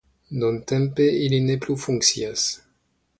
[0.37, 2.47] Nuntempe ili ne plu funkcias.